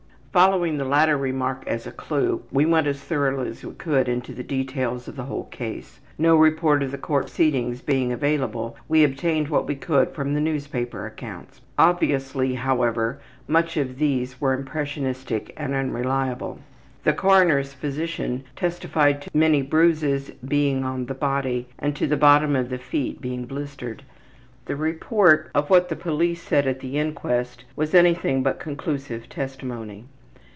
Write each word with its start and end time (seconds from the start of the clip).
''Following 0.41 0.77
the 0.77 0.85
latter 0.85 1.17
remark 1.17 1.65
as 1.67 1.85
a 1.85 1.91
clew 1.91 2.41
we 2.53 2.65
went 2.65 2.87
as 2.87 3.01
thoroughly 3.01 3.49
as 3.49 3.65
we 3.65 3.73
could 3.73 4.07
into 4.07 4.33
the 4.33 4.43
details 4.45 5.09
of 5.09 5.17
the 5.17 5.25
whole 5.25 5.43
case. 5.47 5.99
No 6.17 6.37
report 6.37 6.81
of 6.83 6.91
the 6.91 6.97
court 6.97 7.25
proceedings 7.25 7.81
being 7.81 8.13
available 8.13 8.77
we 8.87 9.03
obtained 9.03 9.49
what 9.49 9.67
we 9.67 9.75
could 9.75 10.11
from 10.13 10.33
the 10.33 10.39
newspaper 10.39 11.05
accounts. 11.05 11.59
Obviously, 11.77 12.53
however, 12.53 13.19
much 13.45 13.75
of 13.75 13.97
these 13.97 14.39
was 14.39 14.57
impressionistic 14.57 15.53
and 15.57 15.75
unreliable. 15.75 16.59
The 17.03 17.11
coroner's 17.11 17.73
physician 17.73 18.45
testified 18.55 19.23
to 19.23 19.29
many 19.33 19.61
bruises 19.61 20.29
being 20.47 20.85
on 20.85 21.07
the 21.07 21.13
body, 21.13 21.67
and 21.77 21.93
to 21.97 22.07
the 22.07 22.15
bottom 22.15 22.55
of 22.55 22.69
the 22.69 22.77
feet 22.77 23.19
being 23.19 23.43
blistered. 23.43 24.03
The 24.63 24.77
report 24.77 25.51
of 25.53 25.69
what 25.69 25.89
the 25.89 25.97
police 25.97 26.41
said 26.41 26.67
at 26.67 26.79
the 26.79 26.97
inquest 26.97 27.65
made 27.77 27.93
anything 27.93 28.41
but 28.43 28.61
conclusive 28.61 29.27
testimony. 29.27 30.05